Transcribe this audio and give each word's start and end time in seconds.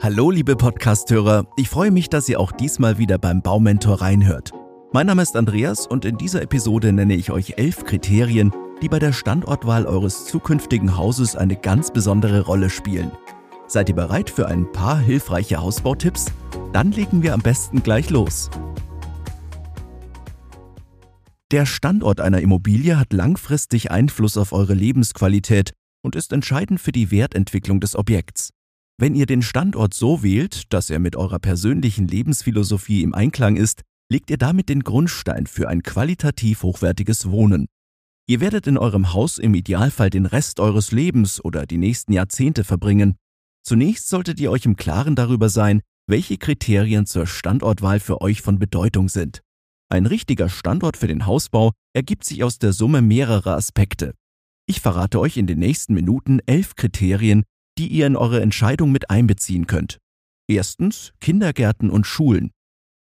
Hallo 0.00 0.30
liebe 0.30 0.54
Podcasthörer, 0.54 1.48
ich 1.56 1.68
freue 1.68 1.90
mich, 1.90 2.08
dass 2.08 2.28
ihr 2.28 2.38
auch 2.38 2.52
diesmal 2.52 2.98
wieder 2.98 3.18
beim 3.18 3.42
Baumentor 3.42 4.00
reinhört. 4.00 4.52
Mein 4.92 5.08
Name 5.08 5.22
ist 5.22 5.34
Andreas 5.34 5.88
und 5.88 6.04
in 6.04 6.16
dieser 6.16 6.40
Episode 6.40 6.92
nenne 6.92 7.16
ich 7.16 7.32
euch 7.32 7.54
elf 7.56 7.84
Kriterien, 7.84 8.52
die 8.80 8.88
bei 8.88 9.00
der 9.00 9.12
Standortwahl 9.12 9.86
eures 9.86 10.24
zukünftigen 10.26 10.96
Hauses 10.96 11.34
eine 11.34 11.56
ganz 11.56 11.92
besondere 11.92 12.42
Rolle 12.42 12.70
spielen. 12.70 13.10
Seid 13.66 13.88
ihr 13.88 13.96
bereit 13.96 14.30
für 14.30 14.46
ein 14.46 14.70
paar 14.70 15.00
hilfreiche 15.00 15.60
Hausbautipps? 15.60 16.26
Dann 16.72 16.92
legen 16.92 17.24
wir 17.24 17.34
am 17.34 17.40
besten 17.40 17.82
gleich 17.82 18.08
los. 18.08 18.50
Der 21.50 21.66
Standort 21.66 22.20
einer 22.20 22.40
Immobilie 22.40 23.00
hat 23.00 23.12
langfristig 23.12 23.90
Einfluss 23.90 24.36
auf 24.36 24.52
eure 24.52 24.74
Lebensqualität 24.74 25.72
und 26.02 26.14
ist 26.14 26.32
entscheidend 26.32 26.80
für 26.80 26.92
die 26.92 27.10
Wertentwicklung 27.10 27.80
des 27.80 27.96
Objekts. 27.96 28.50
Wenn 29.00 29.14
ihr 29.14 29.26
den 29.26 29.42
Standort 29.42 29.94
so 29.94 30.24
wählt, 30.24 30.72
dass 30.72 30.90
er 30.90 30.98
mit 30.98 31.14
eurer 31.14 31.38
persönlichen 31.38 32.08
Lebensphilosophie 32.08 33.02
im 33.02 33.14
Einklang 33.14 33.54
ist, 33.54 33.82
legt 34.10 34.28
ihr 34.28 34.38
damit 34.38 34.68
den 34.68 34.82
Grundstein 34.82 35.46
für 35.46 35.68
ein 35.68 35.84
qualitativ 35.84 36.64
hochwertiges 36.64 37.30
Wohnen. 37.30 37.66
Ihr 38.26 38.40
werdet 38.40 38.66
in 38.66 38.76
eurem 38.76 39.12
Haus 39.12 39.38
im 39.38 39.54
Idealfall 39.54 40.10
den 40.10 40.26
Rest 40.26 40.58
eures 40.58 40.90
Lebens 40.90 41.42
oder 41.44 41.64
die 41.64 41.78
nächsten 41.78 42.12
Jahrzehnte 42.12 42.64
verbringen. 42.64 43.16
Zunächst 43.62 44.08
solltet 44.08 44.40
ihr 44.40 44.50
euch 44.50 44.64
im 44.64 44.76
Klaren 44.76 45.14
darüber 45.14 45.48
sein, 45.48 45.80
welche 46.08 46.36
Kriterien 46.36 47.06
zur 47.06 47.26
Standortwahl 47.26 48.00
für 48.00 48.20
euch 48.20 48.42
von 48.42 48.58
Bedeutung 48.58 49.08
sind. 49.08 49.42
Ein 49.90 50.06
richtiger 50.06 50.48
Standort 50.48 50.96
für 50.96 51.06
den 51.06 51.24
Hausbau 51.24 51.72
ergibt 51.94 52.24
sich 52.24 52.42
aus 52.42 52.58
der 52.58 52.72
Summe 52.72 53.00
mehrerer 53.00 53.54
Aspekte. 53.54 54.14
Ich 54.66 54.80
verrate 54.80 55.20
euch 55.20 55.36
in 55.36 55.46
den 55.46 55.60
nächsten 55.60 55.94
Minuten 55.94 56.40
elf 56.46 56.74
Kriterien, 56.74 57.44
die 57.78 57.88
ihr 57.88 58.06
in 58.06 58.16
eure 58.16 58.40
Entscheidung 58.40 58.92
mit 58.92 59.10
einbeziehen 59.10 59.66
könnt. 59.66 59.98
Erstens 60.48 61.12
Kindergärten 61.20 61.90
und 61.90 62.06
Schulen. 62.06 62.50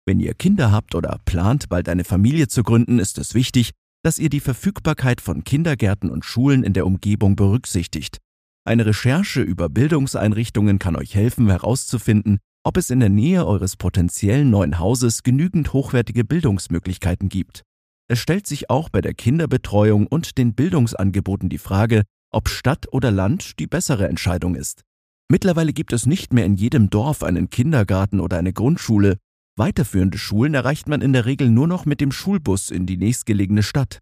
Wenn 0.06 0.20
ihr 0.20 0.34
Kinder 0.34 0.72
habt 0.72 0.96
oder 0.96 1.20
plant, 1.26 1.68
bald 1.70 1.90
eine 1.90 2.04
Familie 2.04 2.48
zu 2.48 2.64
gründen, 2.64 3.00
ist 3.00 3.18
es 3.18 3.34
wichtig, 3.34 3.72
dass 4.04 4.20
ihr 4.20 4.30
die 4.30 4.40
Verfügbarkeit 4.40 5.20
von 5.20 5.44
Kindergärten 5.44 6.10
und 6.10 6.24
Schulen 6.24 6.64
in 6.64 6.74
der 6.74 6.86
Umgebung 6.86 7.36
berücksichtigt. 7.36 8.20
Eine 8.66 8.86
Recherche 8.86 9.42
über 9.42 9.70
Bildungseinrichtungen 9.70 10.80
kann 10.80 10.96
euch 10.96 11.16
helfen 11.16 11.50
herauszufinden, 11.50 12.40
ob 12.64 12.78
es 12.78 12.90
in 12.90 13.00
der 13.00 13.10
Nähe 13.10 13.46
eures 13.46 13.78
potenziellen 13.78 14.50
neuen 14.50 14.78
Hauses 14.78 15.24
genügend 15.24 15.74
hochwertige 15.74 16.26
Bildungsmöglichkeiten 16.26 17.30
gibt. 17.30 17.64
Es 18.10 18.20
stellt 18.20 18.46
sich 18.46 18.70
auch 18.70 18.90
bei 18.90 19.02
der 19.02 19.14
Kinderbetreuung 19.14 20.08
und 20.08 20.38
den 20.38 20.54
Bildungsangeboten 20.54 21.50
die 21.50 21.58
Frage, 21.58 22.04
ob 22.32 22.50
Stadt 22.50 22.92
oder 22.92 23.12
Land 23.12 23.60
die 23.60 23.68
bessere 23.68 24.08
Entscheidung 24.08 24.56
ist. 24.56 24.84
Mittlerweile 25.30 25.74
gibt 25.74 25.94
es 25.94 26.06
nicht 26.06 26.34
mehr 26.34 26.46
in 26.46 26.56
jedem 26.56 26.90
Dorf 26.90 27.24
einen 27.24 27.50
Kindergarten 27.50 28.20
oder 28.20 28.38
eine 28.38 28.54
Grundschule. 28.54 29.18
Weiterführende 29.58 30.18
Schulen 30.18 30.54
erreicht 30.54 30.88
man 30.88 31.02
in 31.02 31.14
der 31.14 31.26
Regel 31.26 31.50
nur 31.50 31.68
noch 31.68 31.86
mit 31.86 32.00
dem 32.00 32.12
Schulbus 32.12 32.70
in 32.70 32.86
die 32.86 32.98
nächstgelegene 32.98 33.64
Stadt. 33.64 34.00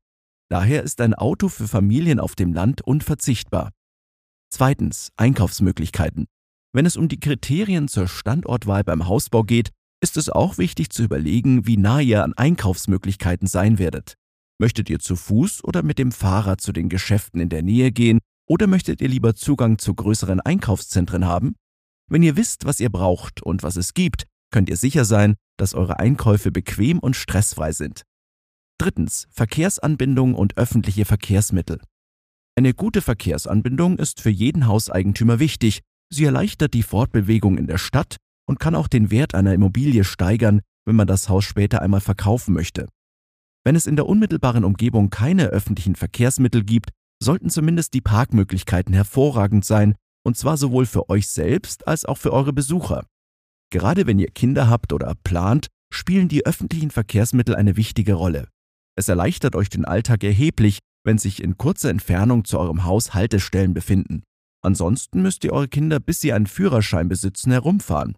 Daher 0.50 0.84
ist 0.84 1.02
ein 1.02 1.16
Auto 1.16 1.50
für 1.50 1.68
Familien 1.68 2.20
auf 2.20 2.36
dem 2.36 2.54
Land 2.54 2.82
unverzichtbar. 2.82 3.72
Zweitens 4.52 5.10
Einkaufsmöglichkeiten. 5.18 6.28
Wenn 6.74 6.86
es 6.86 6.98
um 6.98 7.08
die 7.08 7.20
Kriterien 7.20 7.88
zur 7.88 8.08
Standortwahl 8.08 8.84
beim 8.84 9.08
Hausbau 9.08 9.44
geht, 9.44 9.72
ist 10.02 10.18
es 10.18 10.30
auch 10.30 10.58
wichtig 10.58 10.92
zu 10.92 11.04
überlegen, 11.04 11.66
wie 11.66 11.78
nah 11.78 12.00
ihr 12.00 12.24
an 12.24 12.34
Einkaufsmöglichkeiten 12.34 13.48
sein 13.48 13.80
werdet. 13.80 14.16
Möchtet 14.58 14.90
ihr 14.90 15.00
zu 15.00 15.16
Fuß 15.16 15.64
oder 15.64 15.84
mit 15.84 16.00
dem 16.00 16.12
Fahrrad 16.12 16.62
zu 16.62 16.72
den 16.72 16.90
Geschäften 16.90 17.42
in 17.42 17.50
der 17.50 17.62
Nähe 17.62 17.92
gehen 17.92 18.20
oder 18.48 18.68
möchtet 18.68 19.02
ihr 19.02 19.10
lieber 19.10 19.36
Zugang 19.36 19.78
zu 19.78 19.94
größeren 19.94 20.40
Einkaufszentren 20.40 21.26
haben? 21.26 21.56
Wenn 22.08 22.24
ihr 22.24 22.38
wisst, 22.38 22.66
was 22.66 22.80
ihr 22.80 22.90
braucht 22.90 23.42
und 23.42 23.64
was 23.64 23.76
es 23.76 23.94
gibt, 23.94 24.26
könnt 24.52 24.70
ihr 24.70 24.78
sicher 24.78 25.04
sein, 25.04 25.36
dass 25.58 25.74
eure 25.74 26.00
Einkäufe 26.00 26.52
bequem 26.52 27.00
und 27.00 27.16
stressfrei 27.16 27.72
sind. 27.72 28.04
Drittens. 28.78 29.28
Verkehrsanbindung 29.32 30.36
und 30.36 30.58
öffentliche 30.58 31.06
Verkehrsmittel. 31.06 31.82
Eine 32.58 32.74
gute 32.74 33.02
Verkehrsanbindung 33.02 33.98
ist 33.98 34.22
für 34.22 34.30
jeden 34.30 34.68
Hauseigentümer 34.68 35.40
wichtig. 35.40 35.82
Sie 36.10 36.26
erleichtert 36.26 36.74
die 36.74 36.84
Fortbewegung 36.84 37.58
in 37.58 37.68
der 37.68 37.78
Stadt 37.78 38.18
und 38.48 38.60
kann 38.60 38.76
auch 38.76 38.88
den 38.88 39.12
Wert 39.12 39.34
einer 39.34 39.54
Immobilie 39.54 40.04
steigern, 40.04 40.62
wenn 40.86 40.96
man 40.96 41.08
das 41.08 41.28
Haus 41.28 41.44
später 41.44 41.82
einmal 41.82 42.02
verkaufen 42.02 42.54
möchte. 42.54 42.88
Wenn 43.66 43.76
es 43.76 43.88
in 43.88 43.96
der 43.96 44.06
unmittelbaren 44.06 44.64
Umgebung 44.64 45.10
keine 45.10 45.48
öffentlichen 45.48 45.96
Verkehrsmittel 45.96 46.64
gibt, 46.64 46.92
sollten 47.22 47.50
zumindest 47.50 47.96
die 47.96 48.02
Parkmöglichkeiten 48.02 48.94
hervorragend 48.94 49.66
sein, 49.66 49.96
und 50.24 50.38
zwar 50.38 50.58
sowohl 50.58 50.86
für 50.86 51.10
euch 51.10 51.28
selbst 51.28 51.88
als 51.88 52.06
auch 52.06 52.18
für 52.18 52.32
eure 52.32 52.54
Besucher. 52.54 53.06
Gerade 53.72 54.06
wenn 54.06 54.20
ihr 54.20 54.30
Kinder 54.30 54.70
habt 54.70 54.94
oder 54.94 55.14
plant, 55.24 55.68
spielen 55.92 56.28
die 56.28 56.46
öffentlichen 56.46 56.92
Verkehrsmittel 56.92 57.56
eine 57.56 57.76
wichtige 57.76 58.14
Rolle. 58.14 58.48
Es 58.96 59.10
erleichtert 59.10 59.56
euch 59.56 59.70
den 59.70 59.86
Alltag 59.86 60.24
erheblich, 60.24 60.80
wenn 61.04 61.18
sich 61.18 61.42
in 61.42 61.58
kurzer 61.58 61.90
Entfernung 61.90 62.46
zu 62.46 62.60
eurem 62.60 62.84
Haus 62.84 63.14
Haltestellen 63.14 63.74
befinden. 63.74 64.24
Ansonsten 64.64 65.22
müsst 65.22 65.44
ihr 65.44 65.54
eure 65.54 65.68
Kinder, 65.68 66.00
bis 66.00 66.22
sie 66.22 66.34
einen 66.34 66.48
Führerschein 66.48 67.08
besitzen, 67.08 67.52
herumfahren. 67.52 68.18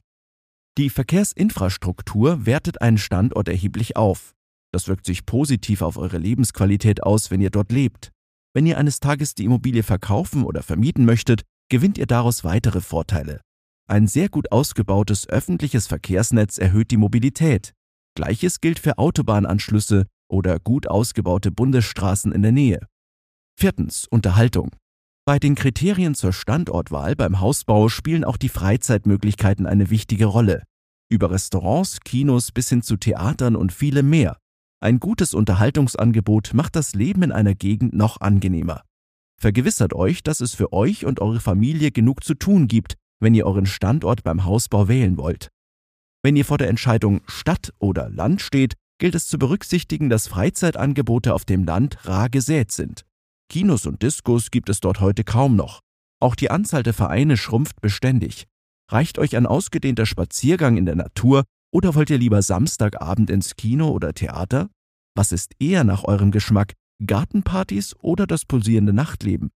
Die 0.77 0.89
Verkehrsinfrastruktur 0.89 2.45
wertet 2.45 2.81
einen 2.81 2.97
Standort 2.97 3.47
erheblich 3.49 3.95
auf. 3.95 4.33
Das 4.73 4.87
wirkt 4.87 5.05
sich 5.05 5.25
positiv 5.25 5.81
auf 5.81 5.97
eure 5.97 6.17
Lebensqualität 6.17 7.03
aus, 7.03 7.31
wenn 7.31 7.41
ihr 7.41 7.49
dort 7.49 7.71
lebt. 7.71 8.11
Wenn 8.53 8.65
ihr 8.65 8.77
eines 8.77 8.99
Tages 8.99 9.35
die 9.35 9.45
Immobilie 9.45 9.83
verkaufen 9.83 10.43
oder 10.43 10.63
vermieten 10.63 11.05
möchtet, 11.05 11.43
gewinnt 11.69 11.97
ihr 11.97 12.07
daraus 12.07 12.43
weitere 12.43 12.81
Vorteile. 12.81 13.41
Ein 13.89 14.07
sehr 14.07 14.29
gut 14.29 14.51
ausgebautes 14.51 15.29
öffentliches 15.29 15.87
Verkehrsnetz 15.87 16.57
erhöht 16.57 16.91
die 16.91 16.97
Mobilität. 16.97 17.73
Gleiches 18.15 18.59
gilt 18.59 18.79
für 18.79 18.97
Autobahnanschlüsse 18.97 20.07
oder 20.29 20.59
gut 20.59 20.87
ausgebaute 20.87 21.51
Bundesstraßen 21.51 22.31
in 22.31 22.41
der 22.41 22.51
Nähe. 22.51 22.79
Viertens. 23.59 24.07
Unterhaltung. 24.09 24.71
Bei 25.25 25.39
den 25.39 25.55
Kriterien 25.55 26.15
zur 26.15 26.33
Standortwahl 26.33 27.15
beim 27.15 27.39
Hausbau 27.39 27.89
spielen 27.89 28.23
auch 28.23 28.37
die 28.37 28.49
Freizeitmöglichkeiten 28.49 29.65
eine 29.65 29.89
wichtige 29.89 30.25
Rolle. 30.25 30.63
Über 31.09 31.31
Restaurants, 31.31 31.99
Kinos 32.01 32.51
bis 32.51 32.69
hin 32.69 32.81
zu 32.81 32.97
Theatern 32.97 33.55
und 33.55 33.71
vielem 33.71 34.09
mehr. 34.09 34.37
Ein 34.79 34.99
gutes 34.99 35.33
Unterhaltungsangebot 35.33 36.53
macht 36.53 36.75
das 36.75 36.93
Leben 36.93 37.23
in 37.23 37.31
einer 37.31 37.55
Gegend 37.55 37.93
noch 37.93 38.21
angenehmer. 38.21 38.83
Vergewissert 39.39 39.93
euch, 39.93 40.21
dass 40.21 40.39
es 40.39 40.53
für 40.53 40.71
euch 40.71 41.05
und 41.05 41.19
eure 41.19 41.39
Familie 41.39 41.91
genug 41.91 42.23
zu 42.23 42.35
tun 42.35 42.67
gibt, 42.67 42.95
wenn 43.19 43.33
ihr 43.33 43.47
euren 43.47 43.65
Standort 43.65 44.23
beim 44.23 44.45
Hausbau 44.45 44.87
wählen 44.87 45.17
wollt. 45.17 45.49
Wenn 46.23 46.35
ihr 46.35 46.45
vor 46.45 46.59
der 46.59 46.69
Entscheidung 46.69 47.21
Stadt 47.25 47.73
oder 47.79 48.09
Land 48.09 48.41
steht, 48.41 48.75
gilt 48.99 49.15
es 49.15 49.27
zu 49.27 49.39
berücksichtigen, 49.39 50.09
dass 50.09 50.27
Freizeitangebote 50.27 51.33
auf 51.33 51.45
dem 51.45 51.63
Land 51.63 52.05
rar 52.05 52.29
gesät 52.29 52.71
sind. 52.71 53.03
Kinos 53.49 53.85
und 53.85 54.03
Diskos 54.03 54.51
gibt 54.51 54.69
es 54.69 54.79
dort 54.79 54.99
heute 54.99 55.23
kaum 55.23 55.55
noch. 55.55 55.81
Auch 56.19 56.35
die 56.35 56.51
Anzahl 56.51 56.83
der 56.83 56.93
Vereine 56.93 57.37
schrumpft 57.37 57.81
beständig. 57.81 58.45
Reicht 58.89 59.17
euch 59.17 59.35
ein 59.35 59.45
ausgedehnter 59.45 60.05
Spaziergang 60.05 60.77
in 60.77 60.85
der 60.85 60.95
Natur 60.95 61.43
oder 61.71 61.95
wollt 61.95 62.09
ihr 62.09 62.17
lieber 62.17 62.41
Samstagabend 62.41 63.29
ins 63.29 63.55
Kino 63.55 63.89
oder 63.89 64.13
Theater? 64.13 64.69
Was 65.15 65.31
ist 65.31 65.53
eher 65.59 65.83
nach 65.83 66.03
eurem 66.03 66.31
Geschmack, 66.31 66.73
Gartenpartys 67.05 67.95
oder 68.01 68.27
das 68.27 68.45
pulsierende 68.45 68.93
Nachtleben? 68.93 69.49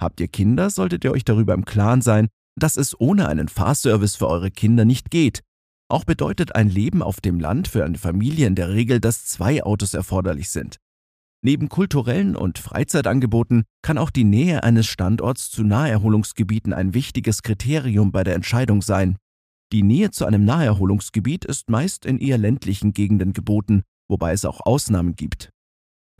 Habt 0.00 0.20
ihr 0.20 0.28
Kinder, 0.28 0.70
solltet 0.70 1.04
ihr 1.04 1.12
euch 1.12 1.24
darüber 1.24 1.54
im 1.54 1.64
Klaren 1.64 2.02
sein, 2.02 2.28
dass 2.58 2.76
es 2.76 2.98
ohne 2.98 3.28
einen 3.28 3.48
Fahrservice 3.48 4.16
für 4.16 4.28
eure 4.28 4.50
Kinder 4.50 4.84
nicht 4.84 5.10
geht. 5.10 5.42
Auch 5.88 6.04
bedeutet 6.04 6.54
ein 6.54 6.68
Leben 6.68 7.02
auf 7.02 7.20
dem 7.20 7.40
Land 7.40 7.68
für 7.68 7.84
eine 7.84 7.98
Familie 7.98 8.46
in 8.46 8.54
der 8.54 8.70
Regel, 8.70 9.00
dass 9.00 9.26
zwei 9.26 9.62
Autos 9.64 9.94
erforderlich 9.94 10.50
sind. 10.50 10.78
Neben 11.42 11.68
kulturellen 11.68 12.36
und 12.36 12.58
Freizeitangeboten 12.58 13.64
kann 13.82 13.98
auch 13.98 14.10
die 14.10 14.24
Nähe 14.24 14.62
eines 14.62 14.86
Standorts 14.86 15.50
zu 15.50 15.64
Naherholungsgebieten 15.64 16.72
ein 16.72 16.92
wichtiges 16.92 17.42
Kriterium 17.42 18.12
bei 18.12 18.24
der 18.24 18.34
Entscheidung 18.34 18.82
sein. 18.82 19.16
Die 19.72 19.84
Nähe 19.84 20.10
zu 20.10 20.24
einem 20.24 20.44
Naherholungsgebiet 20.44 21.44
ist 21.44 21.70
meist 21.70 22.04
in 22.04 22.18
eher 22.18 22.38
ländlichen 22.38 22.92
Gegenden 22.92 23.32
geboten, 23.32 23.82
wobei 24.08 24.32
es 24.32 24.44
auch 24.44 24.60
Ausnahmen 24.66 25.14
gibt. 25.14 25.50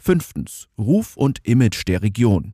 Fünftens. 0.00 0.69
Ruf 0.79 1.17
und 1.17 1.44
Image 1.44 1.87
der 1.88 2.02
Region. 2.02 2.52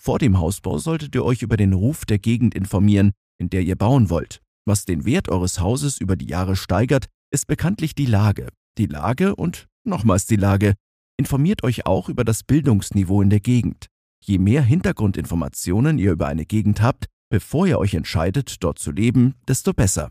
Vor 0.00 0.18
dem 0.18 0.38
Hausbau 0.38 0.76
solltet 0.76 1.14
ihr 1.14 1.24
euch 1.24 1.40
über 1.40 1.56
den 1.56 1.72
Ruf 1.72 2.04
der 2.04 2.18
Gegend 2.18 2.54
informieren, 2.54 3.12
in 3.38 3.48
der 3.48 3.62
ihr 3.62 3.76
bauen 3.76 4.10
wollt. 4.10 4.42
Was 4.66 4.84
den 4.84 5.06
Wert 5.06 5.30
eures 5.30 5.60
Hauses 5.60 5.98
über 5.98 6.14
die 6.14 6.28
Jahre 6.28 6.56
steigert, 6.56 7.06
ist 7.30 7.46
bekanntlich 7.46 7.94
die 7.94 8.06
Lage. 8.06 8.48
Die 8.76 8.86
Lage 8.86 9.34
und 9.34 9.66
nochmals 9.84 10.26
die 10.26 10.36
Lage. 10.36 10.74
Informiert 11.16 11.64
euch 11.64 11.86
auch 11.86 12.10
über 12.10 12.22
das 12.22 12.42
Bildungsniveau 12.42 13.22
in 13.22 13.30
der 13.30 13.40
Gegend. 13.40 13.86
Je 14.22 14.38
mehr 14.38 14.62
Hintergrundinformationen 14.62 15.98
ihr 15.98 16.12
über 16.12 16.26
eine 16.26 16.44
Gegend 16.44 16.82
habt, 16.82 17.06
bevor 17.30 17.66
ihr 17.66 17.78
euch 17.78 17.94
entscheidet, 17.94 18.62
dort 18.62 18.78
zu 18.78 18.90
leben, 18.90 19.34
desto 19.48 19.72
besser. 19.72 20.10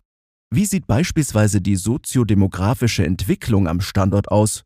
Wie 0.55 0.67
sieht 0.67 0.85
beispielsweise 0.85 1.61
die 1.61 1.75
soziodemografische 1.75 3.03
Entwicklung 3.03 3.67
am 3.67 3.81
Standort 3.81 4.29
aus? 4.29 4.61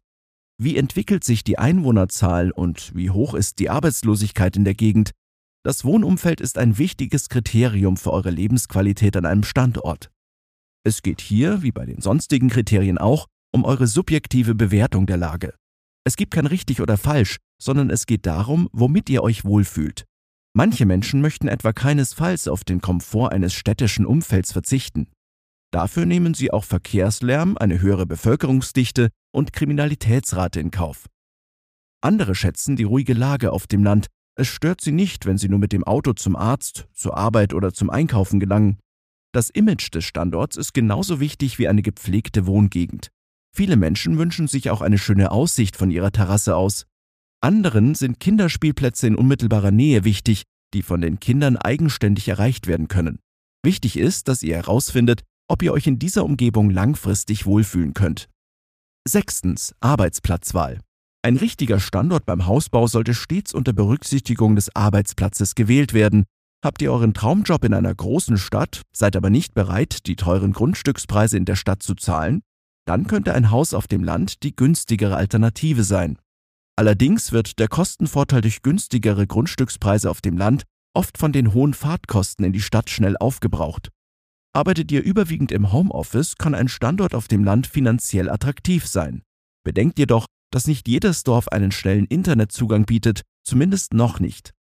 Wie 0.62 0.76
entwickelt 0.76 1.24
sich 1.24 1.46
die 1.46 1.58
Einwohnerzahl 1.58 2.52
und 2.52 2.94
wie 2.94 3.10
hoch 3.10 3.34
ist 3.34 3.60
die 3.60 3.70
Arbeitslosigkeit 3.70 4.58
in 4.58 4.66
der 4.66 4.74
Gegend? 4.74 5.12
Das 5.64 5.86
Wohnumfeld 5.86 6.42
ist 6.42 6.58
ein 6.58 6.78
wichtiges 6.78 7.30
Kriterium 7.30 7.96
für 7.96 8.12
eure 8.12 8.32
Lebensqualität 8.32 9.16
an 9.16 9.26
einem 9.26 9.44
Standort. 9.44 10.12
Es 10.84 11.04
geht 11.04 11.22
hier, 11.22 11.64
wie 11.64 11.72
bei 11.72 11.86
den 11.86 12.02
sonstigen 12.02 12.50
Kriterien 12.50 12.98
auch, 12.98 13.28
um 13.54 13.64
eure 13.64 13.88
subjektive 13.88 14.56
Bewertung 14.56 15.06
der 15.06 15.16
Lage. 15.16 15.54
Es 16.04 16.18
gibt 16.18 16.34
kein 16.34 16.48
richtig 16.48 16.82
oder 16.82 16.98
falsch, 16.98 17.38
sondern 17.64 17.92
es 17.92 18.06
geht 18.06 18.26
darum, 18.26 18.68
womit 18.74 19.10
ihr 19.10 19.24
euch 19.24 19.46
wohlfühlt. 19.46 20.04
Manche 20.54 20.86
Menschen 20.86 21.22
möchten 21.22 21.48
etwa 21.48 21.72
keinesfalls 21.72 22.50
auf 22.50 22.66
den 22.66 22.82
Komfort 22.82 23.30
eines 23.32 23.54
städtischen 23.54 24.06
Umfelds 24.06 24.52
verzichten. 24.52 25.08
Dafür 25.72 26.06
nehmen 26.06 26.34
sie 26.34 26.52
auch 26.52 26.64
Verkehrslärm, 26.64 27.58
eine 27.58 27.82
höhere 27.82 28.06
Bevölkerungsdichte 28.06 29.10
und 29.32 29.54
Kriminalitätsrate 29.54 30.60
in 30.60 30.72
Kauf. 30.72 31.08
Andere 32.02 32.36
schätzen 32.36 32.76
die 32.76 32.84
ruhige 32.84 33.14
Lage 33.14 33.52
auf 33.52 33.68
dem 33.68 33.84
Land. 33.84 34.08
Es 34.36 34.48
stört 34.48 34.82
sie 34.82 34.92
nicht, 34.92 35.26
wenn 35.26 35.38
sie 35.38 35.50
nur 35.50 35.60
mit 35.60 35.74
dem 35.74 35.84
Auto 35.84 36.14
zum 36.14 36.36
Arzt, 36.36 36.88
zur 36.94 37.18
Arbeit 37.18 37.54
oder 37.54 37.74
zum 37.74 37.90
Einkaufen 37.90 38.40
gelangen. 38.40 38.78
Das 39.34 39.50
Image 39.50 39.94
des 39.94 40.06
Standorts 40.06 40.58
ist 40.58 40.74
genauso 40.74 41.20
wichtig 41.20 41.60
wie 41.60 41.68
eine 41.68 41.82
gepflegte 41.82 42.46
Wohngegend. 42.46 43.10
Viele 43.54 43.76
Menschen 43.76 44.18
wünschen 44.18 44.48
sich 44.48 44.70
auch 44.70 44.82
eine 44.82 44.98
schöne 44.98 45.32
Aussicht 45.32 45.76
von 45.76 45.92
ihrer 45.92 46.12
Terrasse 46.12 46.56
aus. 46.56 46.86
Anderen 47.42 47.96
sind 47.96 48.20
Kinderspielplätze 48.20 49.08
in 49.08 49.16
unmittelbarer 49.16 49.72
Nähe 49.72 50.04
wichtig, 50.04 50.44
die 50.74 50.82
von 50.82 51.02
den 51.02 51.20
Kindern 51.20 51.58
eigenständig 51.58 52.28
erreicht 52.28 52.68
werden 52.68 52.88
können. 52.88 53.20
Wichtig 53.64 53.98
ist, 53.98 54.28
dass 54.28 54.44
ihr 54.44 54.56
herausfindet, 54.56 55.24
ob 55.48 55.62
ihr 55.62 55.74
euch 55.74 55.88
in 55.88 56.00
dieser 56.00 56.26
Umgebung 56.26 56.70
langfristig 56.70 57.46
wohlfühlen 57.46 57.94
könnt. 57.94 58.30
Sechstens. 59.08 59.74
Arbeitsplatzwahl. 59.80 60.80
Ein 61.24 61.38
richtiger 61.38 61.80
Standort 61.80 62.26
beim 62.26 62.46
Hausbau 62.46 62.88
sollte 62.88 63.14
stets 63.14 63.54
unter 63.54 63.74
Berücksichtigung 63.74 64.56
des 64.56 64.76
Arbeitsplatzes 64.76 65.56
gewählt 65.56 65.94
werden. 65.94 66.26
Habt 66.64 66.82
ihr 66.82 66.92
euren 66.92 67.14
Traumjob 67.14 67.64
in 67.64 67.74
einer 67.74 67.94
großen 67.94 68.38
Stadt, 68.38 68.82
seid 68.92 69.16
aber 69.16 69.30
nicht 69.30 69.54
bereit, 69.54 70.08
die 70.08 70.16
teuren 70.16 70.54
Grundstückspreise 70.54 71.38
in 71.38 71.46
der 71.46 71.56
Stadt 71.56 71.84
zu 71.84 71.96
zahlen? 71.96 72.42
Dann 72.86 73.08
könnte 73.08 73.34
ein 73.34 73.52
Haus 73.52 73.74
auf 73.74 73.88
dem 73.88 74.04
Land 74.04 74.44
die 74.44 74.56
günstigere 74.56 75.18
Alternative 75.18 75.84
sein. 75.84 76.18
Allerdings 76.78 77.32
wird 77.32 77.60
der 77.60 77.68
Kostenvorteil 77.68 78.42
durch 78.42 78.62
günstigere 78.62 79.28
Grundstückspreise 79.28 80.10
auf 80.10 80.22
dem 80.22 80.38
Land 80.38 80.64
oft 80.94 81.18
von 81.18 81.32
den 81.32 81.54
hohen 81.54 81.74
Fahrtkosten 81.74 82.46
in 82.46 82.54
die 82.54 82.62
Stadt 82.62 82.90
schnell 82.90 83.18
aufgebraucht. 83.18 83.90
Arbeitet 84.54 84.92
ihr 84.92 85.04
überwiegend 85.04 85.52
im 85.52 85.72
Homeoffice, 85.72 86.38
kann 86.38 86.56
ein 86.56 86.68
Standort 86.68 87.14
auf 87.14 87.28
dem 87.28 87.44
Land 87.44 87.68
finanziell 87.68 88.30
attraktiv 88.30 88.88
sein. 88.88 89.22
Bedenkt 89.64 90.00
jedoch, 90.00 90.26
dass 90.52 90.68
nicht 90.68 90.88
jedes 90.88 91.24
Dorf 91.24 91.50
einen 91.50 91.72
schnellen 91.72 92.06
Internetzugang 92.06 92.86
bietet, 92.86 93.22
zumindest 93.44 93.94
noch 93.94 94.20
nicht. 94.20 94.54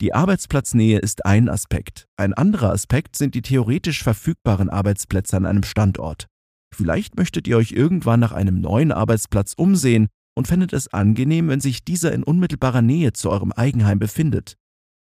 Die 0.00 0.12
Arbeitsplatznähe 0.12 0.98
ist 0.98 1.24
ein 1.24 1.48
Aspekt. 1.48 2.06
Ein 2.16 2.34
anderer 2.34 2.72
Aspekt 2.72 3.16
sind 3.16 3.34
die 3.34 3.42
theoretisch 3.42 4.02
verfügbaren 4.02 4.68
Arbeitsplätze 4.68 5.36
an 5.36 5.46
einem 5.46 5.62
Standort. 5.62 6.26
Vielleicht 6.74 7.16
möchtet 7.16 7.46
ihr 7.46 7.56
euch 7.56 7.70
irgendwann 7.70 8.18
nach 8.18 8.32
einem 8.32 8.60
neuen 8.60 8.90
Arbeitsplatz 8.90 9.52
umsehen 9.56 10.08
und 10.36 10.48
fändet 10.48 10.72
es 10.72 10.92
angenehm, 10.92 11.48
wenn 11.48 11.60
sich 11.60 11.84
dieser 11.84 12.12
in 12.12 12.24
unmittelbarer 12.24 12.82
Nähe 12.82 13.12
zu 13.12 13.30
eurem 13.30 13.52
Eigenheim 13.52 14.00
befindet. 14.00 14.56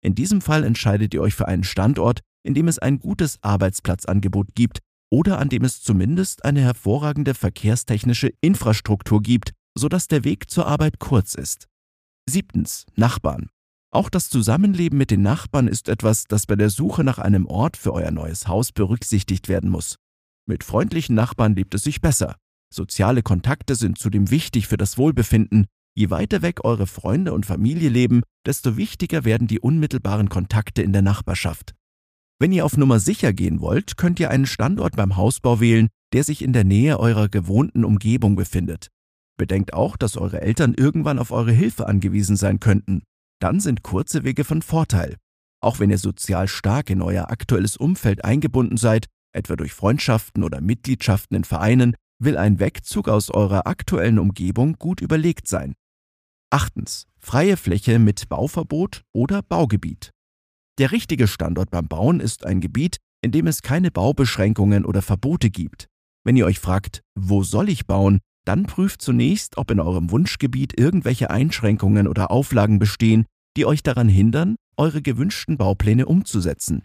In 0.05 0.15
diesem 0.15 0.43
Fall 0.43 0.65
entscheidet 0.65 1.15
ihr 1.15 1.23
euch 1.23 1.35
für 1.35 1.49
einen 1.49 1.65
Standort, 1.65 2.21
in 2.43 2.55
dem 2.55 2.69
es 2.69 2.79
ein 2.79 2.99
gutes 2.99 3.39
Arbeitsplatzangebot 3.43 4.55
gibt 4.55 4.79
oder 5.11 5.39
an 5.39 5.49
dem 5.49 5.65
es 5.65 5.83
zumindest 5.83 6.45
eine 6.45 6.61
hervorragende 6.61 7.35
verkehrstechnische 7.35 8.33
Infrastruktur 8.41 9.23
gibt, 9.23 9.53
sodass 9.77 10.09
der 10.09 10.25
Weg 10.25 10.51
zur 10.51 10.67
Arbeit 10.67 10.99
kurz 10.99 11.35
ist. 11.35 11.69
Siebtens. 12.29 12.87
Nachbarn. 12.97 13.49
Auch 13.91 14.09
das 14.09 14.31
Zusammenleben 14.31 14.97
mit 14.97 15.11
den 15.11 15.21
Nachbarn 15.21 15.69
ist 15.69 15.89
etwas, 15.89 16.25
das 16.25 16.47
bei 16.47 16.57
der 16.57 16.71
Suche 16.71 17.05
nach 17.05 17.19
einem 17.19 17.45
Ort 17.47 17.77
für 17.77 17.93
euer 17.93 18.11
neues 18.11 18.49
Haus 18.49 18.73
berücksichtigt 18.73 19.49
werden 19.49 19.69
muss. 19.69 19.97
Mit 20.47 20.65
freundlichen 20.65 21.15
Nachbarn 21.15 21.55
lebt 21.55 21.75
es 21.75 21.83
sich 21.83 22.01
besser. 22.01 22.37
Soziale 22.73 23.23
Kontakte 23.23 23.75
sind 23.75 23.99
zudem 23.99 24.31
wichtig 24.31 24.67
für 24.67 24.79
das 24.79 24.97
Wohlbefinden. 24.97 25.67
Je 25.95 26.09
weiter 26.09 26.41
weg 26.41 26.65
eure 26.65 26.87
Freunde 26.87 27.35
und 27.35 27.45
Familie 27.45 27.91
leben, 27.91 28.23
desto 28.47 28.79
wichtiger 28.79 29.27
werden 29.27 29.47
die 29.47 29.61
unmittelbaren 29.61 30.31
Kontakte 30.31 30.83
in 30.83 30.95
der 30.95 31.03
Nachbarschaft. 31.03 31.75
Wenn 32.43 32.51
ihr 32.51 32.65
auf 32.65 32.77
Nummer 32.77 32.99
sicher 32.99 33.33
gehen 33.33 33.61
wollt, 33.61 33.97
könnt 33.97 34.19
ihr 34.19 34.29
einen 34.29 34.47
Standort 34.47 34.97
beim 34.97 35.17
Hausbau 35.17 35.61
wählen, 35.61 35.87
der 36.13 36.25
sich 36.25 36.43
in 36.43 36.53
der 36.53 36.65
Nähe 36.65 36.99
eurer 36.99 37.29
gewohnten 37.29 37.85
Umgebung 37.85 38.35
befindet. 38.35 38.89
Bedenkt 39.39 39.75
auch, 39.75 39.97
dass 39.97 40.17
eure 40.17 40.41
Eltern 40.41 40.75
irgendwann 40.75 41.21
auf 41.21 41.31
eure 41.31 41.53
Hilfe 41.53 41.87
angewiesen 41.87 42.35
sein 42.35 42.59
könnten. 42.59 43.05
Dann 43.41 43.61
sind 43.61 43.85
kurze 43.85 44.25
Wege 44.25 44.43
von 44.43 44.61
Vorteil. 44.61 45.19
Auch 45.61 45.79
wenn 45.79 45.91
ihr 45.91 45.99
sozial 45.99 46.49
stark 46.49 46.91
in 46.91 47.01
euer 47.01 47.31
aktuelles 47.31 47.77
Umfeld 47.77 48.25
eingebunden 48.25 48.77
seid, 48.77 49.07
etwa 49.33 49.55
durch 49.55 49.73
Freundschaften 49.73 50.43
oder 50.43 50.61
Mitgliedschaften 50.61 51.37
in 51.37 51.45
Vereinen, 51.45 51.95
will 52.19 52.37
ein 52.37 52.59
Wegzug 52.59 53.09
aus 53.09 53.31
eurer 53.31 53.69
aktuellen 53.69 54.19
Umgebung 54.19 54.73
gut 54.81 55.01
überlegt 55.01 55.47
sein. 55.47 55.75
Achtens. 56.51 57.07
Freie 57.21 57.57
Fläche 57.57 58.01
mit 58.01 58.29
Bauverbot 58.29 59.03
oder 59.13 59.43
Baugebiet. 59.43 60.11
Der 60.79 60.91
richtige 60.91 61.29
Standort 61.29 61.71
beim 61.71 61.87
Bauen 61.87 62.21
ist 62.21 62.47
ein 62.47 62.61
Gebiet, 62.61 62.97
in 63.23 63.31
dem 63.31 63.47
es 63.47 63.63
keine 63.63 63.91
Baubeschränkungen 63.91 64.85
oder 64.85 65.03
Verbote 65.03 65.51
gibt. 65.51 65.87
Wenn 66.25 66.37
ihr 66.37 66.47
euch 66.47 66.61
fragt, 66.61 67.03
wo 67.15 67.43
soll 67.43 67.69
ich 67.69 67.87
bauen, 67.87 68.21
dann 68.45 68.65
prüft 68.65 69.03
zunächst, 69.03 69.59
ob 69.59 69.71
in 69.71 69.81
eurem 69.81 70.11
Wunschgebiet 70.11 70.79
irgendwelche 70.79 71.31
Einschränkungen 71.31 72.09
oder 72.09 72.31
Auflagen 72.31 72.79
bestehen, 72.79 73.27
die 73.57 73.67
euch 73.67 73.83
daran 73.83 74.09
hindern, 74.09 74.57
eure 74.77 75.03
gewünschten 75.03 75.59
Baupläne 75.59 76.07
umzusetzen. 76.07 76.85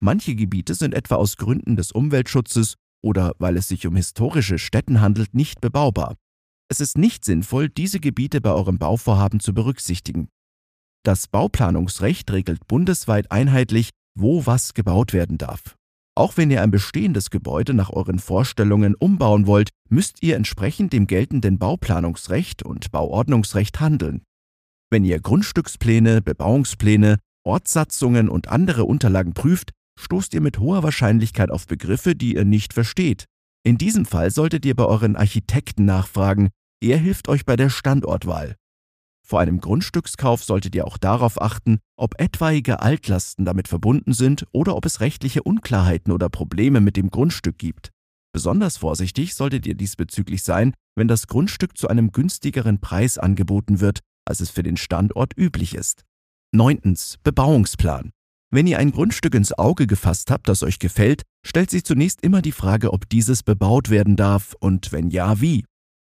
Manche 0.00 0.34
Gebiete 0.34 0.74
sind 0.74 0.94
etwa 0.94 1.16
aus 1.16 1.36
Gründen 1.36 1.76
des 1.76 1.92
Umweltschutzes 1.92 2.74
oder 3.02 3.34
weil 3.38 3.56
es 3.56 3.68
sich 3.68 3.86
um 3.86 3.96
historische 3.96 4.58
Stätten 4.58 5.00
handelt, 5.00 5.34
nicht 5.34 5.60
bebaubar. 5.60 6.16
Es 6.68 6.80
ist 6.80 6.98
nicht 6.98 7.24
sinnvoll, 7.24 7.68
diese 7.68 8.00
Gebiete 8.00 8.40
bei 8.40 8.50
eurem 8.50 8.78
Bauvorhaben 8.78 9.40
zu 9.40 9.54
berücksichtigen. 9.54 10.28
Das 11.06 11.28
Bauplanungsrecht 11.28 12.32
regelt 12.32 12.66
bundesweit 12.66 13.30
einheitlich, 13.30 13.90
wo 14.18 14.44
was 14.44 14.74
gebaut 14.74 15.12
werden 15.12 15.38
darf. 15.38 15.76
Auch 16.16 16.36
wenn 16.36 16.50
ihr 16.50 16.62
ein 16.62 16.72
bestehendes 16.72 17.30
Gebäude 17.30 17.74
nach 17.74 17.90
euren 17.90 18.18
Vorstellungen 18.18 18.96
umbauen 18.96 19.46
wollt, 19.46 19.70
müsst 19.88 20.20
ihr 20.24 20.34
entsprechend 20.34 20.92
dem 20.92 21.06
geltenden 21.06 21.60
Bauplanungsrecht 21.60 22.64
und 22.64 22.90
Bauordnungsrecht 22.90 23.78
handeln. 23.78 24.22
Wenn 24.90 25.04
ihr 25.04 25.20
Grundstückspläne, 25.20 26.22
Bebauungspläne, 26.22 27.20
Ortssatzungen 27.44 28.28
und 28.28 28.48
andere 28.48 28.84
Unterlagen 28.84 29.32
prüft, 29.32 29.70
stoßt 30.00 30.34
ihr 30.34 30.40
mit 30.40 30.58
hoher 30.58 30.82
Wahrscheinlichkeit 30.82 31.52
auf 31.52 31.68
Begriffe, 31.68 32.16
die 32.16 32.34
ihr 32.34 32.44
nicht 32.44 32.72
versteht. 32.72 33.26
In 33.64 33.78
diesem 33.78 34.06
Fall 34.06 34.32
solltet 34.32 34.66
ihr 34.66 34.74
bei 34.74 34.86
euren 34.86 35.14
Architekten 35.14 35.84
nachfragen, 35.84 36.50
er 36.82 36.98
hilft 36.98 37.28
euch 37.28 37.44
bei 37.44 37.54
der 37.54 37.70
Standortwahl. 37.70 38.56
Vor 39.28 39.40
einem 39.40 39.60
Grundstückskauf 39.60 40.44
solltet 40.44 40.76
ihr 40.76 40.86
auch 40.86 40.98
darauf 40.98 41.42
achten, 41.42 41.80
ob 41.96 42.20
etwaige 42.20 42.78
Altlasten 42.78 43.44
damit 43.44 43.66
verbunden 43.66 44.12
sind 44.12 44.46
oder 44.52 44.76
ob 44.76 44.86
es 44.86 45.00
rechtliche 45.00 45.42
Unklarheiten 45.42 46.12
oder 46.12 46.28
Probleme 46.28 46.80
mit 46.80 46.96
dem 46.96 47.10
Grundstück 47.10 47.58
gibt. 47.58 47.90
Besonders 48.32 48.76
vorsichtig 48.76 49.34
solltet 49.34 49.66
ihr 49.66 49.74
diesbezüglich 49.74 50.44
sein, 50.44 50.74
wenn 50.94 51.08
das 51.08 51.26
Grundstück 51.26 51.76
zu 51.76 51.88
einem 51.88 52.12
günstigeren 52.12 52.80
Preis 52.80 53.18
angeboten 53.18 53.80
wird, 53.80 53.98
als 54.24 54.38
es 54.38 54.50
für 54.50 54.62
den 54.62 54.76
Standort 54.76 55.36
üblich 55.36 55.74
ist. 55.74 56.04
9. 56.52 56.94
Bebauungsplan. 57.24 58.12
Wenn 58.52 58.68
ihr 58.68 58.78
ein 58.78 58.92
Grundstück 58.92 59.34
ins 59.34 59.52
Auge 59.52 59.88
gefasst 59.88 60.30
habt, 60.30 60.48
das 60.48 60.62
euch 60.62 60.78
gefällt, 60.78 61.22
stellt 61.44 61.72
sich 61.72 61.84
zunächst 61.84 62.22
immer 62.22 62.42
die 62.42 62.52
Frage, 62.52 62.92
ob 62.92 63.08
dieses 63.08 63.42
bebaut 63.42 63.90
werden 63.90 64.14
darf 64.14 64.54
und 64.60 64.92
wenn 64.92 65.10
ja, 65.10 65.40
wie. 65.40 65.64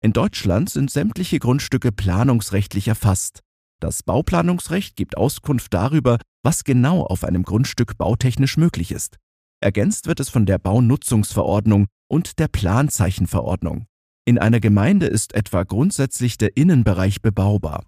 In 0.05 0.13
Deutschland 0.13 0.69
sind 0.69 0.91
sämtliche 0.91 1.39
Grundstücke 1.39 1.91
planungsrechtlich 1.91 2.87
erfasst. 2.87 3.39
Das 3.81 4.03
Bauplanungsrecht 4.03 4.95
gibt 4.95 5.17
Auskunft 5.17 5.73
darüber, 5.73 6.19
was 6.43 6.63
genau 6.63 7.01
auf 7.01 7.23
einem 7.23 7.41
Grundstück 7.41 7.97
bautechnisch 7.97 8.55
möglich 8.55 8.91
ist. 8.91 9.17
Ergänzt 9.63 10.05
wird 10.05 10.19
es 10.19 10.29
von 10.29 10.45
der 10.45 10.59
Baunutzungsverordnung 10.59 11.87
und 12.07 12.37
der 12.37 12.49
Planzeichenverordnung. 12.49 13.87
In 14.25 14.37
einer 14.37 14.59
Gemeinde 14.59 15.07
ist 15.07 15.33
etwa 15.33 15.63
grundsätzlich 15.63 16.37
der 16.37 16.55
Innenbereich 16.55 17.23
bebaubar. 17.23 17.83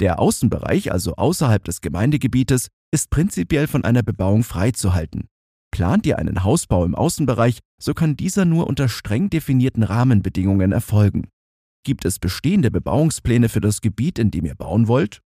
Der 0.00 0.18
Außenbereich, 0.18 0.92
also 0.92 1.14
außerhalb 1.14 1.64
des 1.64 1.80
Gemeindegebietes, 1.80 2.68
ist 2.92 3.08
prinzipiell 3.08 3.68
von 3.68 3.84
einer 3.84 4.02
Bebauung 4.02 4.42
freizuhalten. 4.42 5.28
Plant 5.70 6.04
ihr 6.04 6.18
einen 6.18 6.44
Hausbau 6.44 6.84
im 6.84 6.94
Außenbereich, 6.94 7.60
so 7.80 7.94
kann 7.94 8.18
dieser 8.18 8.44
nur 8.44 8.66
unter 8.66 8.90
streng 8.90 9.30
definierten 9.30 9.82
Rahmenbedingungen 9.82 10.72
erfolgen. 10.72 11.30
Gibt 11.84 12.04
es 12.04 12.18
bestehende 12.18 12.70
Bebauungspläne 12.70 13.48
für 13.48 13.60
das 13.60 13.80
Gebiet, 13.80 14.18
in 14.18 14.30
dem 14.30 14.44
ihr 14.44 14.54
bauen 14.54 14.88
wollt? 14.88 15.20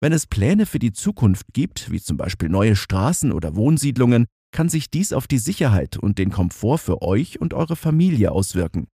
Wenn 0.00 0.12
es 0.12 0.26
Pläne 0.26 0.66
für 0.66 0.78
die 0.78 0.92
Zukunft 0.92 1.46
gibt, 1.52 1.90
wie 1.90 2.00
zum 2.00 2.16
Beispiel 2.16 2.48
neue 2.48 2.76
Straßen 2.76 3.32
oder 3.32 3.56
Wohnsiedlungen, 3.56 4.26
kann 4.52 4.68
sich 4.68 4.90
dies 4.90 5.12
auf 5.12 5.26
die 5.26 5.38
Sicherheit 5.38 5.96
und 5.96 6.18
den 6.18 6.30
Komfort 6.30 6.78
für 6.78 7.02
euch 7.02 7.40
und 7.40 7.52
eure 7.52 7.76
Familie 7.76 8.32
auswirken. 8.32 8.86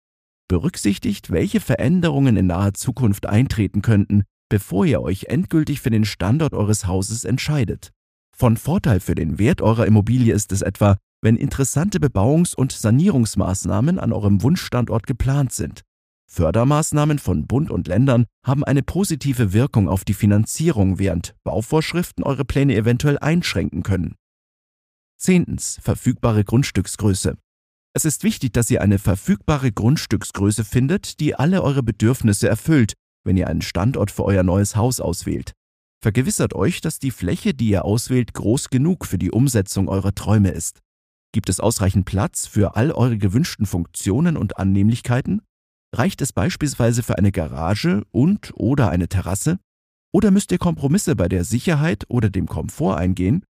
Berücksichtigt, 0.48 1.30
welche 1.30 1.60
Veränderungen 1.60 2.36
in 2.36 2.46
naher 2.46 2.74
Zukunft 2.74 3.26
eintreten 3.26 3.82
könnten, 3.82 4.24
bevor 4.50 4.84
ihr 4.84 5.00
euch 5.00 5.24
endgültig 5.24 5.80
für 5.80 5.90
den 5.90 6.04
Standort 6.04 6.54
eures 6.54 6.86
Hauses 6.86 7.24
entscheidet. 7.24 7.90
Von 8.36 8.56
Vorteil 8.56 9.00
für 9.00 9.14
den 9.14 9.38
Wert 9.38 9.62
eurer 9.62 9.86
Immobilie 9.86 10.34
ist 10.34 10.52
es 10.52 10.62
etwa, 10.62 10.96
wenn 11.22 11.36
interessante 11.36 11.98
Bebauungs- 11.98 12.54
und 12.54 12.72
Sanierungsmaßnahmen 12.72 13.98
an 13.98 14.12
eurem 14.12 14.42
Wunschstandort 14.42 15.06
geplant 15.06 15.52
sind. 15.52 15.82
Fördermaßnahmen 16.34 17.20
von 17.20 17.46
Bund 17.46 17.70
und 17.70 17.86
Ländern 17.86 18.26
haben 18.44 18.64
eine 18.64 18.82
positive 18.82 19.52
Wirkung 19.52 19.88
auf 19.88 20.04
die 20.04 20.14
Finanzierung, 20.14 20.98
während 20.98 21.36
Bauvorschriften 21.44 22.24
eure 22.24 22.44
Pläne 22.44 22.74
eventuell 22.74 23.18
einschränken 23.18 23.84
können. 23.84 24.16
Zehntens. 25.16 25.78
Verfügbare 25.80 26.42
Grundstücksgröße. 26.42 27.36
Es 27.94 28.04
ist 28.04 28.24
wichtig, 28.24 28.52
dass 28.52 28.68
ihr 28.68 28.82
eine 28.82 28.98
verfügbare 28.98 29.70
Grundstücksgröße 29.70 30.64
findet, 30.64 31.20
die 31.20 31.36
alle 31.36 31.62
eure 31.62 31.84
Bedürfnisse 31.84 32.48
erfüllt, 32.48 32.94
wenn 33.24 33.36
ihr 33.36 33.46
einen 33.46 33.62
Standort 33.62 34.10
für 34.10 34.24
euer 34.24 34.42
neues 34.42 34.74
Haus 34.74 34.98
auswählt. 34.98 35.52
Vergewissert 36.02 36.52
euch, 36.54 36.80
dass 36.80 36.98
die 36.98 37.12
Fläche, 37.12 37.54
die 37.54 37.68
ihr 37.68 37.84
auswählt, 37.84 38.34
groß 38.34 38.70
genug 38.70 39.06
für 39.06 39.18
die 39.18 39.30
Umsetzung 39.30 39.88
eurer 39.88 40.14
Träume 40.16 40.50
ist. 40.50 40.80
Gibt 41.32 41.48
es 41.48 41.60
ausreichend 41.60 42.06
Platz 42.06 42.48
für 42.48 42.74
all 42.74 42.90
eure 42.90 43.18
gewünschten 43.18 43.66
Funktionen 43.66 44.36
und 44.36 44.58
Annehmlichkeiten? 44.58 45.40
Reicht 45.94 46.20
es 46.22 46.32
beispielsweise 46.32 47.04
für 47.04 47.18
eine 47.18 47.30
Garage 47.30 48.04
und 48.10 48.52
oder 48.56 48.90
eine 48.90 49.06
Terrasse? 49.06 49.60
Oder 50.12 50.32
müsst 50.32 50.50
ihr 50.50 50.58
Kompromisse 50.58 51.14
bei 51.14 51.28
der 51.28 51.44
Sicherheit 51.44 52.04
oder 52.08 52.30
dem 52.30 52.46
Komfort 52.46 52.96
eingehen? 52.96 53.44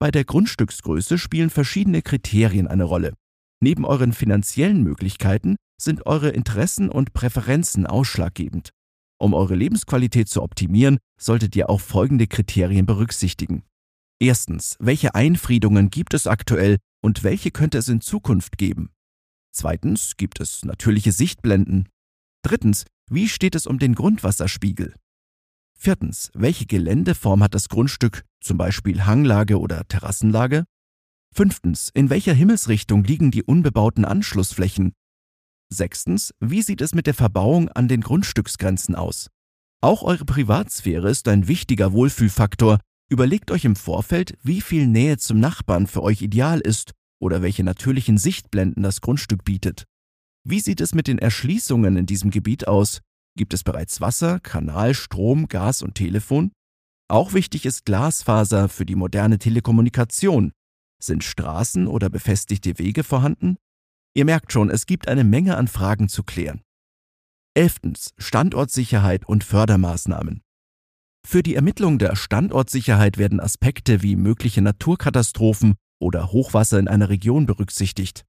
Bei 0.00 0.10
der 0.10 0.24
Grundstücksgröße 0.24 1.18
spielen 1.18 1.50
verschiedene 1.50 2.00
Kriterien 2.00 2.68
eine 2.68 2.84
Rolle. 2.84 3.12
Neben 3.60 3.84
euren 3.84 4.14
finanziellen 4.14 4.82
Möglichkeiten 4.82 5.56
sind 5.78 6.06
eure 6.06 6.30
Interessen 6.30 6.88
und 6.88 7.12
Präferenzen 7.12 7.86
ausschlaggebend. 7.86 8.70
Um 9.20 9.34
eure 9.34 9.54
Lebensqualität 9.54 10.30
zu 10.30 10.42
optimieren, 10.42 10.96
solltet 11.20 11.54
ihr 11.54 11.68
auch 11.68 11.82
folgende 11.82 12.26
Kriterien 12.26 12.86
berücksichtigen. 12.86 13.62
Erstens, 14.18 14.76
welche 14.80 15.14
Einfriedungen 15.14 15.90
gibt 15.90 16.14
es 16.14 16.26
aktuell 16.26 16.78
und 17.02 17.24
welche 17.24 17.50
könnte 17.50 17.76
es 17.76 17.88
in 17.88 18.00
Zukunft 18.00 18.56
geben? 18.56 18.93
Zweitens, 19.54 20.16
gibt 20.16 20.40
es 20.40 20.64
natürliche 20.64 21.12
Sichtblenden? 21.12 21.88
Drittens, 22.42 22.86
wie 23.08 23.28
steht 23.28 23.54
es 23.54 23.68
um 23.68 23.78
den 23.78 23.94
Grundwasserspiegel? 23.94 24.96
Viertens, 25.78 26.32
welche 26.34 26.66
Geländeform 26.66 27.42
hat 27.42 27.54
das 27.54 27.68
Grundstück, 27.68 28.24
zum 28.40 28.58
Beispiel 28.58 29.06
Hanglage 29.06 29.60
oder 29.60 29.86
Terrassenlage? 29.86 30.64
Fünftens, 31.32 31.90
in 31.94 32.10
welcher 32.10 32.34
Himmelsrichtung 32.34 33.04
liegen 33.04 33.30
die 33.30 33.44
unbebauten 33.44 34.04
Anschlussflächen? 34.04 34.92
Sechstens, 35.72 36.34
wie 36.40 36.62
sieht 36.62 36.80
es 36.80 36.92
mit 36.92 37.06
der 37.06 37.14
Verbauung 37.14 37.68
an 37.68 37.86
den 37.86 38.00
Grundstücksgrenzen 38.00 38.96
aus? 38.96 39.30
Auch 39.80 40.02
eure 40.02 40.24
Privatsphäre 40.24 41.10
ist 41.10 41.28
ein 41.28 41.46
wichtiger 41.46 41.92
Wohlfühlfaktor. 41.92 42.80
Überlegt 43.08 43.52
euch 43.52 43.64
im 43.64 43.76
Vorfeld, 43.76 44.36
wie 44.42 44.60
viel 44.60 44.88
Nähe 44.88 45.16
zum 45.18 45.38
Nachbarn 45.38 45.86
für 45.86 46.02
euch 46.02 46.22
ideal 46.22 46.60
ist 46.60 46.93
oder 47.20 47.42
welche 47.42 47.64
natürlichen 47.64 48.18
Sichtblenden 48.18 48.82
das 48.82 49.00
Grundstück 49.00 49.44
bietet. 49.44 49.84
Wie 50.46 50.60
sieht 50.60 50.80
es 50.80 50.94
mit 50.94 51.08
den 51.08 51.18
Erschließungen 51.18 51.96
in 51.96 52.06
diesem 52.06 52.30
Gebiet 52.30 52.68
aus? 52.68 53.00
Gibt 53.36 53.54
es 53.54 53.64
bereits 53.64 54.00
Wasser, 54.00 54.40
Kanal, 54.40 54.94
Strom, 54.94 55.48
Gas 55.48 55.82
und 55.82 55.94
Telefon? 55.94 56.52
Auch 57.08 57.32
wichtig 57.32 57.66
ist 57.66 57.84
Glasfaser 57.84 58.68
für 58.68 58.86
die 58.86 58.94
moderne 58.94 59.38
Telekommunikation. 59.38 60.52
Sind 61.02 61.24
Straßen 61.24 61.86
oder 61.86 62.10
befestigte 62.10 62.78
Wege 62.78 63.04
vorhanden? 63.04 63.56
Ihr 64.14 64.24
merkt 64.24 64.52
schon, 64.52 64.70
es 64.70 64.86
gibt 64.86 65.08
eine 65.08 65.24
Menge 65.24 65.56
an 65.56 65.68
Fragen 65.68 66.08
zu 66.08 66.22
klären. 66.22 66.62
Elftens. 67.54 68.10
Standortsicherheit 68.18 69.26
und 69.26 69.44
Fördermaßnahmen. 69.44 70.42
Für 71.26 71.42
die 71.42 71.54
Ermittlung 71.54 71.98
der 71.98 72.16
Standortsicherheit 72.16 73.16
werden 73.16 73.40
Aspekte 73.40 74.02
wie 74.02 74.16
mögliche 74.16 74.60
Naturkatastrophen 74.60 75.74
oder 76.00 76.32
Hochwasser 76.32 76.78
in 76.78 76.88
einer 76.88 77.08
Region 77.08 77.46
berücksichtigt. 77.46 78.24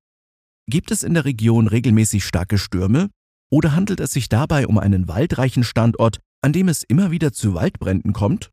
Gibt 0.68 0.92
es 0.92 1.04
in 1.04 1.14
der 1.14 1.26
Region 1.26 1.68
regelmäßig 1.68 2.24
starke 2.26 2.58
Stürme 2.58 3.10
oder 3.52 3.76
handelt 3.76 4.00
es 4.00 4.12
sich 4.12 4.30
dabei 4.30 4.68
um 4.68 4.78
einen 4.78 5.08
waldreichen 5.08 5.64
Standort, 5.64 6.20
an 6.42 6.54
dem 6.54 6.68
es 6.68 6.84
immer 6.84 7.12
wieder 7.12 7.32
zu 7.32 7.54
Waldbränden 7.54 8.14
kommt? 8.14 8.52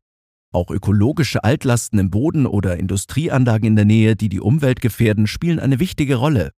Auch 0.53 0.69
ökologische 0.69 1.43
Altlasten 1.43 1.97
im 1.97 2.11
Boden 2.11 2.45
oder 2.45 2.77
Industrieanlagen 2.77 3.67
in 3.67 3.75
der 3.75 3.85
Nähe, 3.85 4.15
die 4.15 4.29
die 4.29 4.39
Umwelt 4.39 4.81
gefährden, 4.81 5.25
spielen 5.25 5.59
eine 5.59 5.79
wichtige 5.79 6.15
Rolle. 6.15 6.51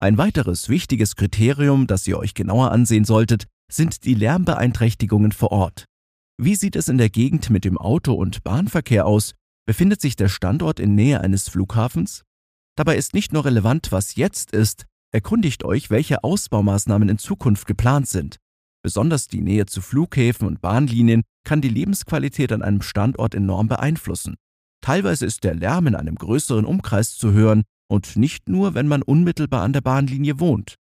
Ein 0.00 0.16
weiteres 0.16 0.70
wichtiges 0.70 1.16
Kriterium, 1.16 1.86
das 1.86 2.06
ihr 2.06 2.18
euch 2.18 2.32
genauer 2.34 2.72
ansehen 2.72 3.04
solltet, 3.04 3.44
sind 3.70 4.04
die 4.04 4.14
Lärmbeeinträchtigungen 4.14 5.32
vor 5.32 5.52
Ort. 5.52 5.84
Wie 6.38 6.54
sieht 6.54 6.76
es 6.76 6.88
in 6.88 6.98
der 6.98 7.10
Gegend 7.10 7.50
mit 7.50 7.64
dem 7.64 7.76
Auto- 7.76 8.14
und 8.14 8.42
Bahnverkehr 8.42 9.06
aus? 9.06 9.34
Befindet 9.64 10.00
sich 10.00 10.16
der 10.16 10.28
Standort 10.28 10.80
in 10.80 10.94
Nähe 10.94 11.20
eines 11.20 11.48
Flughafens? 11.48 12.24
Dabei 12.76 12.96
ist 12.96 13.14
nicht 13.14 13.32
nur 13.32 13.44
relevant, 13.44 13.92
was 13.92 14.16
jetzt 14.16 14.52
ist, 14.52 14.86
erkundigt 15.12 15.64
euch, 15.64 15.90
welche 15.90 16.24
Ausbaumaßnahmen 16.24 17.08
in 17.08 17.18
Zukunft 17.18 17.66
geplant 17.66 18.08
sind. 18.08 18.38
Besonders 18.82 19.28
die 19.28 19.40
Nähe 19.40 19.66
zu 19.66 19.80
Flughäfen 19.80 20.48
und 20.48 20.60
Bahnlinien 20.60 21.22
kann 21.44 21.60
die 21.60 21.68
Lebensqualität 21.68 22.50
an 22.52 22.62
einem 22.62 22.82
Standort 22.82 23.34
enorm 23.34 23.68
beeinflussen. 23.68 24.34
Teilweise 24.80 25.26
ist 25.26 25.44
der 25.44 25.54
Lärm 25.54 25.86
in 25.86 25.94
einem 25.94 26.16
größeren 26.16 26.64
Umkreis 26.64 27.16
zu 27.16 27.32
hören, 27.32 27.62
und 27.88 28.16
nicht 28.16 28.48
nur, 28.48 28.74
wenn 28.74 28.88
man 28.88 29.02
unmittelbar 29.02 29.62
an 29.62 29.74
der 29.74 29.82
Bahnlinie 29.82 30.40
wohnt. 30.40 30.76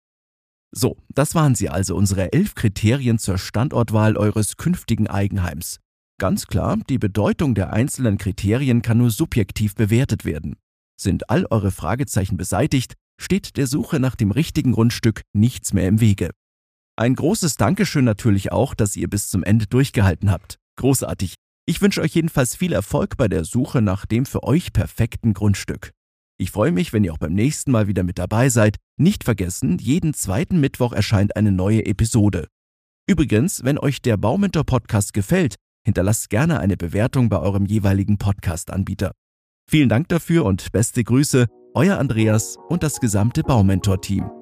So, 0.71 0.97
das 1.09 1.33
waren 1.33 1.55
sie 1.55 1.67
also, 1.67 1.95
unsere 1.95 2.31
elf 2.31 2.53
Kriterien 2.53 3.17
zur 3.17 3.39
Standortwahl 3.39 4.15
eures 4.15 4.57
künftigen 4.57 5.07
Eigenheims. 5.07 5.79
Ganz 6.19 6.47
klar, 6.47 6.77
die 6.89 6.97
Bedeutung 6.97 7.55
der 7.55 7.71
einzelnen 7.71 8.17
Kriterien 8.17 8.81
kann 8.81 8.97
nur 8.97 9.09
subjektiv 9.09 9.73
bewertet 9.73 10.25
werden. 10.25 10.57
Sind 10.99 11.29
all 11.29 11.45
eure 11.49 11.71
Fragezeichen 11.71 12.35
beseitigt, 12.35 12.95
steht 13.19 13.55
der 13.55 13.67
Suche 13.67 14.01
nach 14.01 14.17
dem 14.17 14.31
richtigen 14.31 14.73
Grundstück 14.73 15.21
nichts 15.33 15.71
mehr 15.71 15.87
im 15.87 16.01
Wege. 16.01 16.31
Ein 16.97 17.15
großes 17.15 17.55
Dankeschön 17.55 18.03
natürlich 18.03 18.51
auch, 18.51 18.73
dass 18.73 18.97
ihr 18.97 19.09
bis 19.09 19.29
zum 19.29 19.45
Ende 19.45 19.65
durchgehalten 19.67 20.29
habt. 20.29 20.57
Großartig. 20.75 21.35
Ich 21.65 21.81
wünsche 21.81 22.01
euch 22.01 22.15
jedenfalls 22.15 22.53
viel 22.53 22.73
Erfolg 22.73 23.15
bei 23.15 23.29
der 23.29 23.45
Suche 23.45 23.81
nach 23.81 24.05
dem 24.05 24.25
für 24.25 24.43
euch 24.43 24.73
perfekten 24.73 25.33
Grundstück. 25.33 25.91
Ich 26.37 26.51
freue 26.51 26.73
mich, 26.73 26.91
wenn 26.91 27.05
ihr 27.05 27.13
auch 27.13 27.17
beim 27.17 27.33
nächsten 27.33 27.71
Mal 27.71 27.87
wieder 27.87 28.03
mit 28.03 28.19
dabei 28.19 28.49
seid. 28.49 28.75
Nicht 28.97 29.23
vergessen, 29.23 29.77
jeden 29.77 30.13
zweiten 30.13 30.59
Mittwoch 30.59 30.91
erscheint 30.91 31.37
eine 31.37 31.53
neue 31.53 31.85
Episode. 31.85 32.49
Übrigens, 33.07 33.63
wenn 33.63 33.77
euch 33.77 34.01
der 34.01 34.17
Baumentor 34.17 34.65
Podcast 34.65 35.13
gefällt, 35.13 35.55
hinterlasst 35.89 36.29
gerne 36.29 36.59
eine 36.59 36.77
Bewertung 36.77 37.29
bei 37.29 37.39
eurem 37.39 37.65
jeweiligen 37.65 38.17
Podcast-Anbieter. 38.17 39.11
Vielen 39.69 39.89
Dank 39.89 40.07
dafür 40.07 40.45
und 40.45 40.71
beste 40.71 41.03
Grüße, 41.03 41.47
euer 41.73 41.97
Andreas 41.97 42.57
und 42.69 42.83
das 42.83 42.99
gesamte 42.99 43.43
Baumentor-Team. 43.43 44.38